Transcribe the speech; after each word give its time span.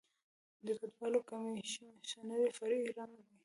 د 0.65 0.67
کډوالو 0.79 1.19
کمیشنري 1.29 2.47
فرعي 2.57 2.81
رکن 2.89 3.09
دی. 3.25 3.35